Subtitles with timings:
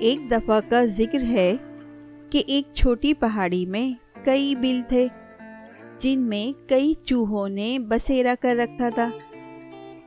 [0.00, 1.56] ایک دفعہ کا ذکر ہے
[2.30, 3.92] کہ ایک چھوٹی پہاڑی میں
[4.24, 5.06] کئی بل تھے
[5.98, 9.10] جن میں کئی چوہوں نے بسیرا کر رکھا تھا۔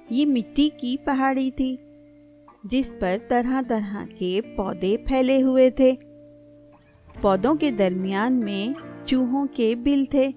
[0.10, 1.76] یہ مٹی کی پہاڑی تھی
[2.64, 5.94] جس پر طرح طرح کے پودے پھیلے ہوئے تھے۔
[7.22, 8.74] پودوں کے درمیان میں
[9.06, 10.28] چوہوں کے بل تھے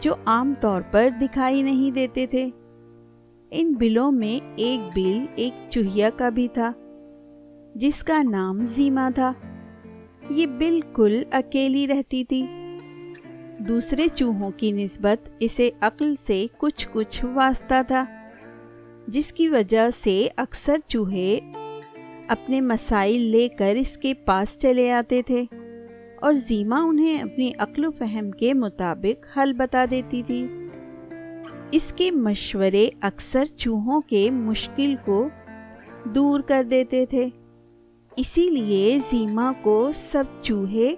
[0.00, 2.48] جو عام طور پر دکھائی نہیں دیتے تھے۔
[3.50, 6.72] ان بلوں میں ایک بل ایک چوہیا کا بھی تھا۔
[7.76, 9.32] جس کا نام زیما تھا۔
[10.30, 12.46] یہ بالکل اکیلی رہتی تھی۔
[13.58, 18.04] دوسرے چوہوں کی نسبت اسے عقل سے کچھ کچھ واسطہ تھا،
[19.08, 21.38] جس کی وجہ سے اکثر چوہے
[22.28, 25.44] اپنے مسائل لے کر اس کے پاس چلے آتے تھے
[26.20, 30.46] اور زیما انہیں اپنی عقل و فہم کے مطابق حل بتا دیتی تھی۔
[31.72, 35.28] اس کے مشورے اکثر چوہوں کے مشکل کو
[36.04, 37.28] دور کر دیتے تھے۔
[38.16, 40.94] اسی لیے زیما کو سب چوہے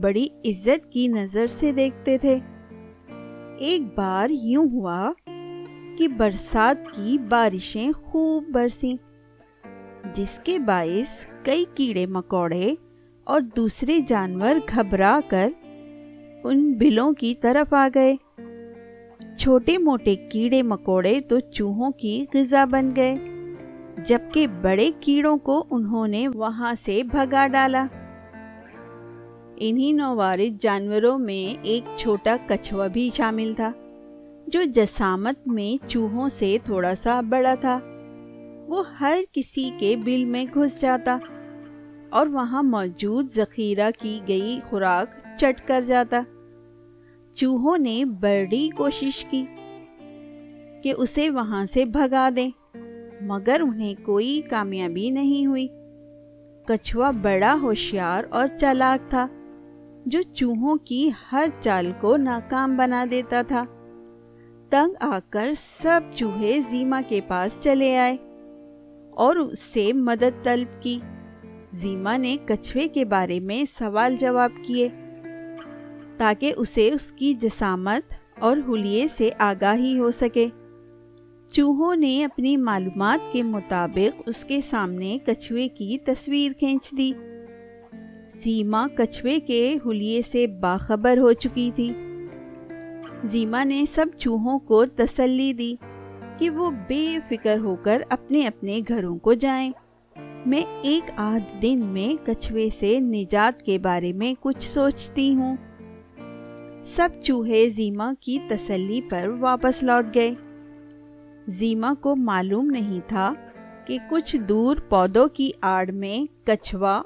[0.00, 2.38] بڑی عزت کی نظر سے دیکھتے تھے۔
[3.58, 5.12] ایک بار یوں ہوا
[5.98, 8.94] کہ برسات کی بارشیں خوب برسیں،
[10.14, 12.74] جس کے باعث کئی کیڑے مکوڑے
[13.24, 15.48] اور دوسرے جانور گھبرا کر
[16.44, 18.16] ان بلوں کی طرف آ گئے۔
[19.38, 23.35] چھوٹے موٹے کیڑے مکوڑے تو چوہوں کی غذا بن گئے۔
[24.04, 27.86] جبکہ بڑے کیڑوں کو انہوں نے وہاں سے بھگا ڈالا۔
[29.56, 33.72] انہی نوارد جانوروں میں ایک چھوٹا کچھوا بھی شامل تھا،
[34.46, 37.80] جو جسامت میں چوہوں سے تھوڑا سا بڑا تھا۔
[38.68, 41.18] وہ ہر کسی کے بل میں گھس جاتا
[42.10, 46.20] اور وہاں موجود ذخیرہ کی گئی خوراک چٹ کر جاتا۔
[47.34, 49.44] چوہوں نے بڑی کوشش کی
[50.82, 52.50] کہ اسے وہاں سے بھگا دیں۔
[53.20, 55.68] مگر انہیں کوئی کامیابی نہیں ہوئی۔
[56.68, 59.26] کچھوا بڑا ہوشیار اور چالاک تھا،
[60.06, 63.64] جو چوہوں کی ہر چال کو ناکام بنا دیتا تھا۔
[64.70, 68.16] تنگ آ کر سب چوہے زیما کے پاس چلے آئے
[69.10, 70.98] اور اس سے مدد طلب کی۔
[71.72, 74.88] زیما نے کچھوے کے بارے میں سوال جواب کیے،
[76.16, 80.46] تاکہ اسے اس کی جسامت اور حلیے سے آگاہی ہو سکے۔
[81.52, 87.12] چوہوں نے اپنی معلومات کے مطابق اس کے سامنے کچھوے کی تصویر کھینچ دی۔
[88.28, 91.92] زیما کچھوے کے حلیے سے باخبر ہو چکی تھی۔
[93.24, 95.74] زیما نے سب چوہوں کو تسلی دی
[96.38, 99.72] کہ وہ بے فکر ہو کر اپنے اپنے گھروں کو جائیں۔
[100.46, 105.56] میں ایک آدھ دن میں کچھوے سے نجات کے بارے میں کچھ سوچتی ہوں۔
[106.84, 110.34] سب چوہے زیما کی تسلی پر واپس لوٹ گئے۔
[111.48, 113.32] زیما کو معلوم نہیں تھا
[113.86, 117.02] کہ کچھ دور پودوں کی آڑ میں کچھوا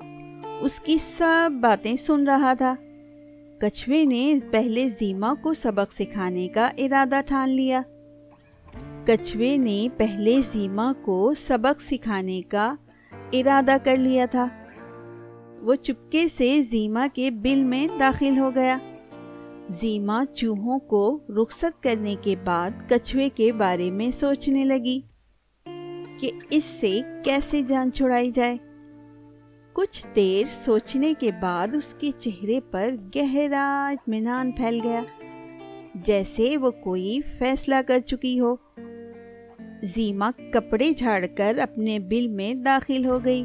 [0.60, 2.74] اس کی سب باتیں سن رہا تھا۔
[3.60, 7.82] کچھوے نے پہلے زیما کو سبق سکھانے کا ارادہ ٹھان لیا۔
[9.06, 12.74] کچھوے نے پہلے زیما کو سبق سکھانے کا
[13.32, 14.46] ارادہ کر لیا تھا۔
[15.60, 18.78] وہ چپکے سے زیما کے بل میں داخل ہو گیا۔
[19.70, 25.00] زیما چوہوں کو رخصت کرنے کے بعد کچھوے کے بارے میں سوچنے لگی
[26.18, 28.56] کہ اس سے کیسے جان چھڑائی جائے۔
[29.72, 35.02] کچھ دیر سوچنے کے بعد اس کے چہرے پر گہرا اطمینان پھیل گیا،
[35.94, 38.54] جیسے وہ کوئی فیصلہ کر چکی ہو۔
[39.82, 43.44] زیما کپڑے جھاڑ کر اپنے بل میں داخل ہو گئی۔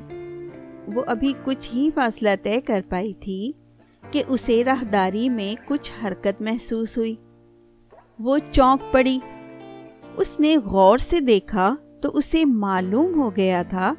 [0.96, 3.52] وہ ابھی کچھ ہی فاصلہ طے کر پائی تھی۔
[4.16, 7.16] کہ اسے راہداری میں کچھ حرکت محسوس ہوئی۔
[8.20, 9.20] وہ چونک پڑی۔
[10.18, 13.94] اس نے غور سے دیکھا تو اسے معلوم ہو گیا تھا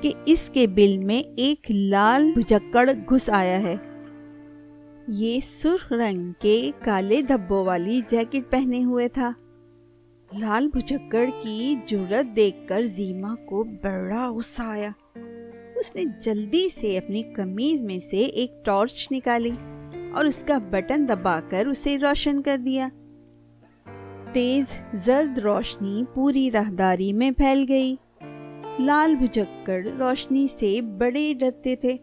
[0.00, 3.76] کہ اس کے بل میں ایک لال بھجکڑ گھس آیا ہے۔
[5.08, 9.32] یہ سرخ رنگ کے کالے دھبوں والی جیکٹ پہنے ہوئے تھا۔
[10.38, 14.90] لال بھجکڑ کی جرت دیکھ کر زیما کو بڑا غصہ آیا۔
[15.82, 19.50] اس نے جلدی سے اپنی کمیز میں سے ایک ٹارچ نکالی
[20.14, 22.88] اور اس کا بٹن دبا کر اسے روشن کر دیا۔
[24.32, 27.96] تیز زرد روشنی پوری راہداری میں پھیل گئی۔
[28.78, 31.96] لال بھجکڑ روشنی سے بڑے ڈرتے تھے۔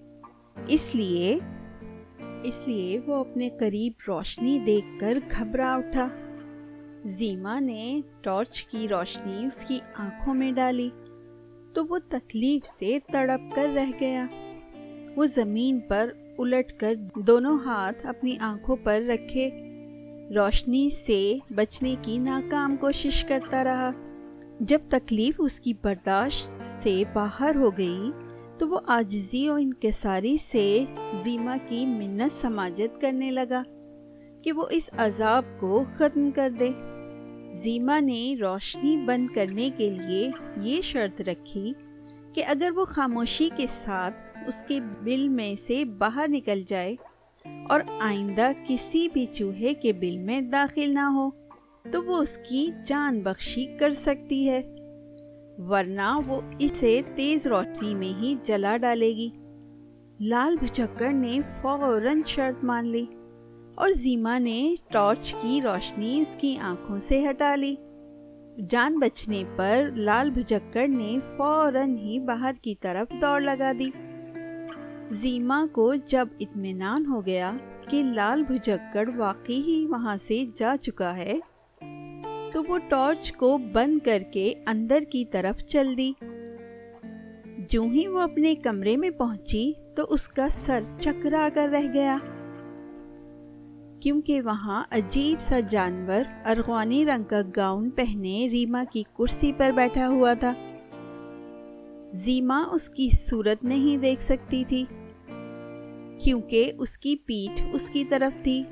[0.68, 1.40] اس لیے
[2.44, 6.08] اس لیے وہ اپنے قریب روشنی دیکھ کر گھبرا اٹھا۔
[7.06, 10.90] زیما نے ٹارچ کی روشنی اس کی آنکھوں میں ڈالی۔
[11.74, 14.26] تو وہ تکلیف سے تڑپ کر رہ گیا۔
[15.16, 19.50] وہ زمین پر الٹ کر دونوں ہاتھ اپنی آنکھوں پر رکھے۔
[20.36, 23.92] روشنی سے بچنے کی ناکام کوشش کرتا رہا۔
[24.60, 28.12] جب تکلیف اس کی برداشت سے باہر ہو گئی
[28.58, 30.86] تو وہ آجزی و انکساری سے
[31.24, 33.64] زیما کی منت سماجت کرنے لگا
[34.42, 36.70] کہ وہ اس عذاب کو ختم کر دے۔
[37.60, 41.74] زیما نے روشنی بند کرنے کے لیے یہ شرط رکھی
[42.34, 44.16] کہ اگر وہ خاموشی کے ساتھ
[44.48, 46.96] اس کے بل میں سے باہر نکل جائے
[47.70, 51.30] اور آئندہ کسی بھی چوہے کے بل میں داخل نہ ہو،
[51.92, 54.62] تو وہ اس کی جان بخشی کر سکتی ہے۔
[55.58, 59.30] ورنہ وہ اسے تیز روشنی میں ہی جلا ڈالے گی۔
[60.20, 63.06] لال بچکر نے فوراً شرط مان لی۔
[63.80, 67.76] اور زیما نے ٹارچ کی روشنی اس کی آنکھوں سے ہٹا لی۔
[68.70, 73.90] جان بچنے پر لال بھجکر نے فوراً ہی باہر کی طرف دوڑ لگا دی۔
[75.12, 77.52] زیما کو جب اطمینان ہو گیا
[77.90, 81.40] کہ لال بھجکڑ واقعی ہی وہاں سے جا چکا ہے،
[82.54, 86.14] تو وہ ٹارچ کو بند کر کے اندر کی طرف چل دی۔
[87.70, 92.18] جو ہی وہ اپنے کمرے میں پہنچی تو اس کا سر چکرا کر رہ گیا۔
[94.00, 100.08] کیونکہ وہاں عجیب سا جانور ارغوانی رنگ کا گاؤن پہنے ریما کی کرسی پر بیٹھا
[100.08, 100.54] ہوا تھا۔
[102.14, 104.86] زیما اس کی صورت نہیں دیکھ سکتی تھی،
[106.24, 108.64] کیونکہ اس کی پیٹھ اس کی طرف تھی۔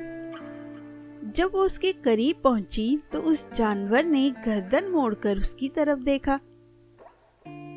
[1.36, 5.70] جب وہ اس کے قریب پہنچی تو اس جانور نے گردن موڑ کر اس کی
[5.70, 6.38] طرف دیکھا۔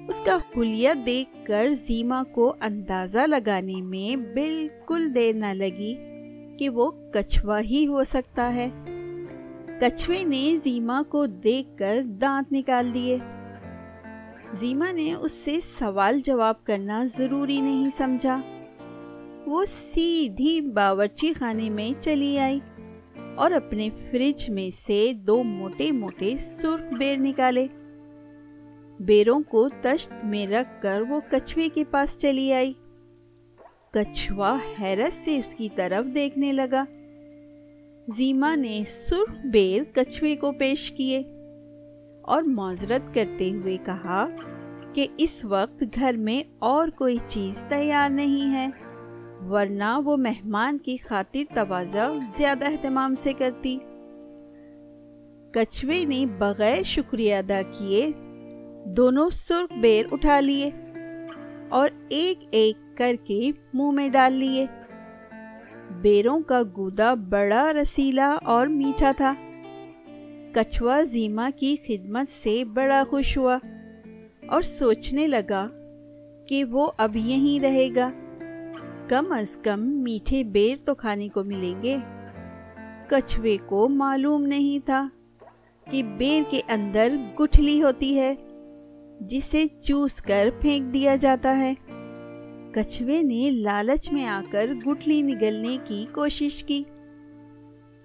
[0.09, 6.10] اس کا حلیہ دیکھ کر زیما کو اندازہ لگانے میں بالکل دیر نہ لگی۔
[6.61, 8.69] کہ وہ کچھوا ہی ہو سکتا ہے۔
[9.81, 13.19] کچھوے نے زیما کو دیکھ کر دانت نکال دیے۔
[14.53, 18.41] زیما نے اس سے سوال جواب کرنا ضروری نہیں سمجھا۔
[19.47, 22.61] وہ سیدھی باورچی خانے میں چلی آئی
[23.37, 27.67] اور اپنے فریج میں سے دو موٹے موٹے سرخ بیر نکالے۔
[29.01, 32.73] بیروں کو تشت میں رکھ کر وہ کچھوے کے پاس چلی آئی۔
[33.95, 36.85] کچھوا حیرت سے اس کی طرف دیکھنے لگا۔
[38.09, 41.23] زیما نے سرخ بیر کچھوے کو پیش کیے
[42.23, 44.29] اور معذرت کرتے ہوئے کہا
[44.93, 48.69] کہ اس وقت گھر میں اور کوئی چیز تیار نہیں ہے،
[49.49, 53.79] ورنہ وہ مہمان کی خاطر توازہ زیادہ اہتمام سے کرتی۔
[55.55, 58.11] کچھوے نے بغیر شکریہ ادا کیے،
[58.87, 60.71] دونوں سرخ بیر اٹھا لیے
[61.69, 64.67] اور ایک ایک کر کے منہ میں ڈال لیے۔
[66.03, 69.35] بیروں کا گودا بڑا رسیلا اور میٹھا تھا۔
[70.55, 73.59] کچھوا زیما کی خدمت سے بڑا خوش ہوا
[74.47, 75.69] اور سوچنے لگا
[76.49, 78.11] کہ وہ اب یہیں رہے گا۔
[79.09, 81.97] کم از کم میٹھے بیر تو کھانے کو ملیں گے۔
[83.09, 85.09] کچھوے کو معلوم نہیں تھا
[85.91, 88.35] کہ بیر کے اندر گٹھلی ہوتی ہے،
[89.21, 91.75] جسے چوس کر پھینک دیا جاتا ہے۔
[92.75, 96.83] کچھوے نے لالچ میں آ کر گٹھلی نگلنے کی کوشش کی۔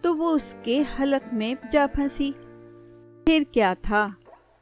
[0.02, 2.32] تو وہ اس کے حلق میں جا پھنسی۔
[3.26, 4.08] پھر کیا تھا؟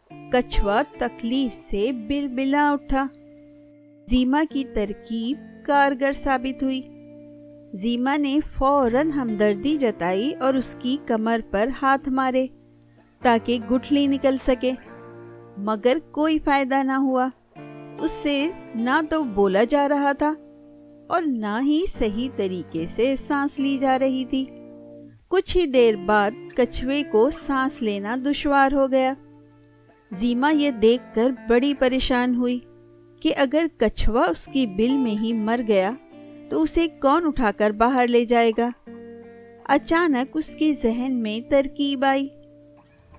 [0.09, 3.07] کچھوا تکلیف سے بل بلا اٹھا۔
[4.09, 6.81] زیما کی ترکیب کارگر ثابت ہوئی۔
[7.73, 12.47] زیما نے فوراً ہمدردی جتائی اور اس کی کمر پر ہاتھ مارے
[13.21, 14.71] تاکہ گٹھلی نکل سکے۔
[15.57, 17.27] مگر کوئی فائدہ نہ ہوا۔
[17.99, 20.33] اس سے نہ تو بولا جا رہا تھا
[21.07, 24.45] اور نہ ہی صحیح طریقے سے سانس لی جا رہی تھی۔
[25.27, 29.13] کچھ ہی دیر بعد کچھوے کو سانس لینا دشوار ہو گیا۔
[30.11, 32.59] زیما یہ دیکھ کر بڑی پریشان ہوئی
[33.19, 35.91] کہ اگر کچھوا اس کی بل میں ہی مر گیا
[36.49, 38.69] تو اسے کون اٹھا کر باہر لے جائے گا۔
[39.63, 42.27] اچانک اس کے ذہن میں ترکیب آئی۔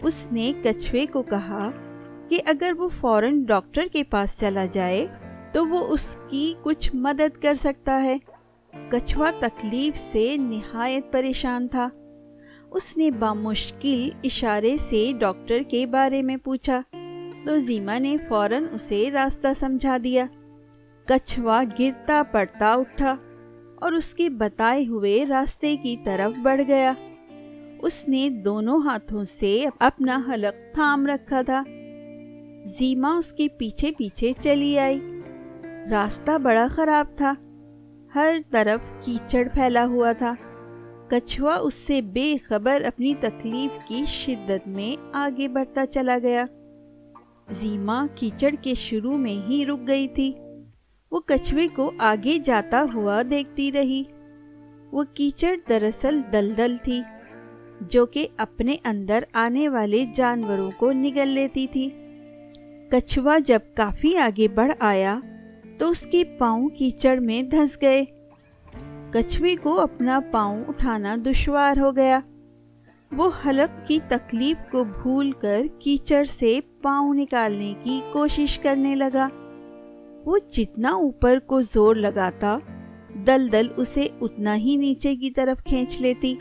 [0.02, 1.70] اس نے کچھوے کو کہا
[2.28, 5.06] کہ اگر وہ فوراً ڈاکٹر کے پاس چلا جائے
[5.54, 8.16] تو وہ اس کی کچھ مدد کر سکتا ہے۔
[8.90, 11.88] کچھوا تکلیف سے نہایت پریشان تھا۔
[12.70, 16.80] اس نے بامشکل اشارے سے ڈاکٹر کے بارے میں پوچھا۔
[17.44, 20.26] تو زیما نے فوراً اسے راستہ سمجھا دیا۔
[21.08, 23.16] کچھوا گرتا پڑتا اٹھا
[23.76, 26.92] اور اس کے بتائے ہوئے راستے کی طرف بڑھ گیا۔
[27.82, 31.62] اس نے دونوں ہاتھوں سے اپنا حلق تھام رکھا تھا۔
[32.64, 35.00] زیما اس کے پیچھے پیچھے چلی آئی۔
[35.90, 37.34] راستہ بڑا خراب تھا۔
[38.14, 40.34] ہر طرف کیچڑ پھیلا ہوا تھا۔
[41.10, 46.44] کچھوا اس سے بے خبر اپنی تکلیف کی شدت میں آگے بڑھتا چلا گیا۔
[47.50, 50.32] زیما کیچڑ کے شروع میں ہی رک گئی تھی۔
[51.10, 54.02] وہ کچھوے کو آگے جاتا ہوا دیکھتی رہی۔
[54.92, 57.02] وہ کیچڑ دراصل دلدل تھی،
[57.80, 61.88] جو کہ اپنے اندر آنے والے جانوروں کو نگل لیتی تھی۔
[62.90, 65.18] کچھوا جب کافی آگے بڑھ آیا
[65.78, 68.04] تو اس کے پاؤں کیچڑ میں دھس گئے۔
[69.12, 72.20] کچھوے کو اپنا پاؤں اٹھانا دشوار ہو گیا۔
[73.16, 79.28] وہ حلق کی تکلیف کو بھول کر کیچڑ سے پاؤں نکالنے کی کوشش کرنے لگا۔
[80.24, 82.58] وہ جتنا اوپر کو زور لگاتا
[83.26, 86.34] دل دل اسے اتنا ہی نیچے کی طرف کھینچ لیتی۔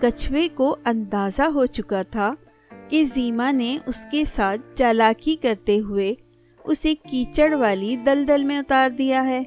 [0.00, 2.34] کچھوے کو اندازہ ہو چکا تھا
[2.88, 6.14] کہ زیما نے اس کے ساتھ چالاکی کرتے ہوئے
[6.64, 9.42] اسے کیچڑ والی دل دل میں اتار دیا ہے۔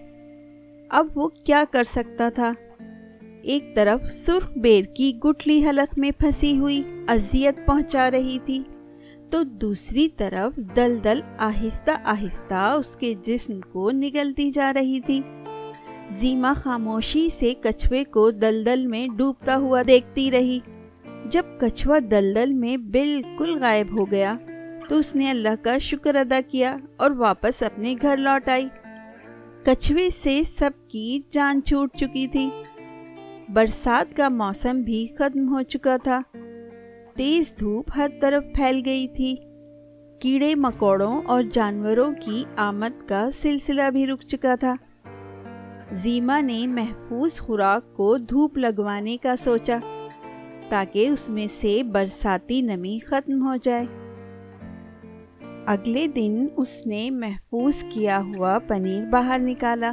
[0.89, 2.53] اب وہ کیا کر سکتا تھا؟
[3.43, 8.63] ایک طرف سرخ بیر کی گٹلی حلق میں پھنسی ہوئی اذیت پہنچا رہی تھی،
[9.29, 15.22] تو دوسری طرف دل دل آہستہ آہستہ اس کے جسم کو نگلتی جا رہی تھی۔
[16.10, 20.60] زیما خاموشی سے کچھوے کو دلدل میں ڈوبتا ہوا دیکھتی رہی۔
[21.25, 24.36] جب کچھوا دلدل میں بالکل غائب ہو گیا
[24.89, 28.67] تو اس نے اللہ کا شکر ادا کیا اور واپس اپنے گھر لوٹ آئی۔
[29.65, 32.49] کچھوے سے سب کی جان چھوٹ چکی تھی۔
[33.49, 36.21] برسات کا موسم بھی ختم ہو چکا تھا۔
[37.15, 39.35] تیز دھوپ ہر طرف پھیل گئی تھی۔
[40.21, 44.75] کیڑے مکوڑوں اور جانوروں کی آمد کا سلسلہ بھی رک چکا تھا۔
[45.91, 49.79] زیما نے محفوظ خوراک کو دھوپ لگوانے کا سوچا
[50.69, 54.04] تاکہ اس میں سے برساتی نمی ختم ہو جائے۔
[55.65, 59.91] اگلے دن اس نے محفوظ کیا ہوا پنیر باہر نکالا۔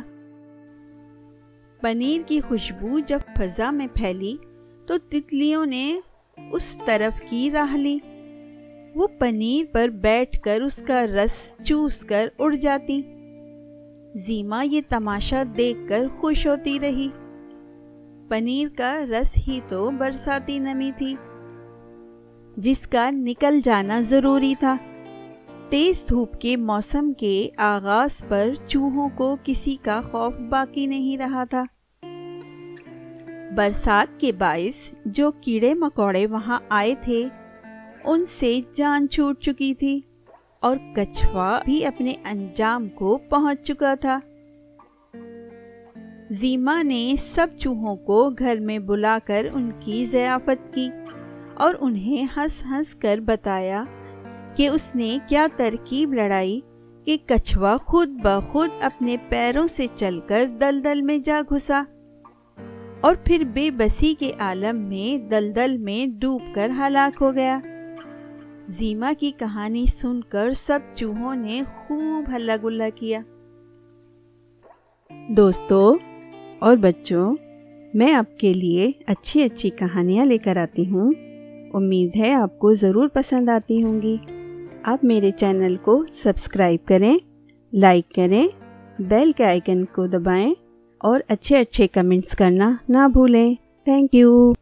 [1.80, 4.36] پنیر کی خوشبو جب فضا میں پھیلی
[4.86, 6.00] تو تتلیوں نے
[6.52, 7.98] اس طرف کی راہ لی۔
[8.94, 13.02] وہ پنیر پر بیٹھ کر اس کا رس چوس کر اڑ جاتی۔
[14.14, 17.08] زیما یہ تماشا دیکھ کر خوش ہوتی رہی۔
[18.28, 21.14] پنیر کا رس ہی تو برساتی نمی تھی۔
[22.56, 24.76] جس کا نکل جانا ضروری تھا۔
[25.72, 31.44] تیز دھوپ کے موسم کے آغاز پر چوہوں کو کسی کا خوف باقی نہیں رہا
[31.44, 31.64] تھا۔
[33.56, 37.28] برسات کے باعث جو کیڑے مکوڑے وہاں آئے تھے،
[38.04, 40.00] ان سے جان چھوٹ چکی تھی
[40.60, 44.18] اور کچھوا بھی اپنے انجام کو پہنچ چکا تھا۔
[46.30, 50.88] زیما نے سب چوہوں کو گھر میں بلا کر ان کی ضیافت کی
[51.54, 53.84] اور انہیں ہنس ہنس کر بتایا
[54.56, 56.60] کہ اس نے کیا ترکیب لڑائی
[57.04, 61.82] کہ کچھوا خود بخود اپنے پیروں سے چل کر دلدل میں جا گھسا
[63.00, 67.58] اور پھر بے بسی کے عالم میں دلدل میں ڈوب کر ہلاک ہو گیا۔
[68.68, 73.20] زیما کی کہانی سن کر سب چوہوں نے خوب ہلا گلا کیا۔
[75.28, 75.96] دوستو
[76.58, 77.36] اور بچوں،
[77.94, 81.12] میں آپ کے لیے اچھی اچھی کہانیاں لے کر آتی ہوں۔
[81.74, 84.16] امید ہے آپ کو ضرور پسند آتی ہوں گی۔
[84.84, 87.18] آپ میرے چینل کو سبسکرائب کریں،
[87.72, 88.48] لائک کریں،
[88.98, 90.54] بیل کے آئیکن کو دبائیں
[90.98, 94.52] اور اچھے اچھے کمنٹس کرنا نہ بھولیں۔ Thank you